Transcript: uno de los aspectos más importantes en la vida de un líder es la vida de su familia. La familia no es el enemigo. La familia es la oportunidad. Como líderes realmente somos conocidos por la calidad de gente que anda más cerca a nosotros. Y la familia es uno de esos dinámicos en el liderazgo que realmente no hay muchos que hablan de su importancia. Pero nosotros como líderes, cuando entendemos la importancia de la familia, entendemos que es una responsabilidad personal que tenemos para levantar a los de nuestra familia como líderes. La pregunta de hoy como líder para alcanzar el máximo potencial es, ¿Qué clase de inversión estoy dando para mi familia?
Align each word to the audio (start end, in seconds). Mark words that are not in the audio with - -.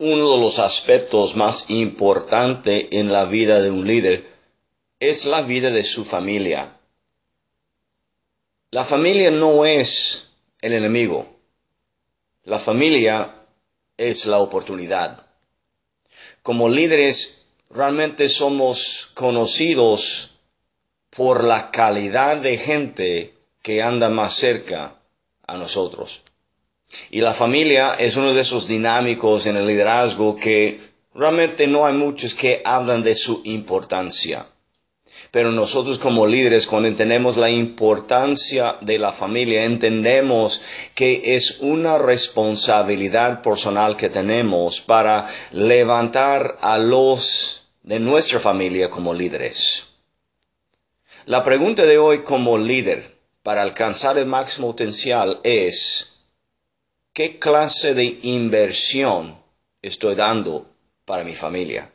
uno 0.00 0.32
de 0.32 0.40
los 0.40 0.58
aspectos 0.58 1.36
más 1.36 1.66
importantes 1.68 2.88
en 2.90 3.12
la 3.12 3.26
vida 3.26 3.60
de 3.60 3.70
un 3.70 3.86
líder 3.86 4.26
es 4.98 5.26
la 5.26 5.42
vida 5.42 5.70
de 5.70 5.84
su 5.84 6.06
familia. 6.06 6.74
La 8.70 8.82
familia 8.84 9.30
no 9.30 9.66
es 9.66 10.30
el 10.62 10.72
enemigo. 10.72 11.26
La 12.44 12.58
familia 12.58 13.34
es 13.98 14.24
la 14.24 14.38
oportunidad. 14.38 15.26
Como 16.42 16.70
líderes 16.70 17.48
realmente 17.68 18.30
somos 18.30 19.10
conocidos 19.12 20.38
por 21.10 21.44
la 21.44 21.70
calidad 21.70 22.38
de 22.38 22.56
gente 22.56 23.34
que 23.60 23.82
anda 23.82 24.08
más 24.08 24.32
cerca 24.32 24.94
a 25.46 25.58
nosotros. 25.58 26.22
Y 27.10 27.20
la 27.20 27.32
familia 27.32 27.94
es 27.98 28.16
uno 28.16 28.34
de 28.34 28.40
esos 28.40 28.66
dinámicos 28.66 29.46
en 29.46 29.56
el 29.56 29.66
liderazgo 29.66 30.36
que 30.36 30.80
realmente 31.14 31.66
no 31.66 31.86
hay 31.86 31.94
muchos 31.94 32.34
que 32.34 32.62
hablan 32.64 33.02
de 33.02 33.14
su 33.14 33.42
importancia. 33.44 34.46
Pero 35.30 35.52
nosotros 35.52 35.98
como 35.98 36.26
líderes, 36.26 36.66
cuando 36.66 36.88
entendemos 36.88 37.36
la 37.36 37.50
importancia 37.50 38.76
de 38.80 38.98
la 38.98 39.12
familia, 39.12 39.64
entendemos 39.64 40.60
que 40.94 41.36
es 41.36 41.58
una 41.60 41.98
responsabilidad 41.98 43.42
personal 43.42 43.96
que 43.96 44.08
tenemos 44.08 44.80
para 44.80 45.28
levantar 45.52 46.58
a 46.60 46.78
los 46.78 47.68
de 47.82 48.00
nuestra 48.00 48.40
familia 48.40 48.88
como 48.90 49.14
líderes. 49.14 49.88
La 51.26 51.44
pregunta 51.44 51.84
de 51.84 51.98
hoy 51.98 52.20
como 52.20 52.58
líder 52.58 53.16
para 53.42 53.62
alcanzar 53.62 54.18
el 54.18 54.26
máximo 54.26 54.68
potencial 54.68 55.40
es, 55.44 56.09
¿Qué 57.12 57.38
clase 57.38 57.94
de 57.94 58.20
inversión 58.22 59.36
estoy 59.82 60.14
dando 60.14 60.66
para 61.04 61.24
mi 61.24 61.34
familia? 61.34 61.92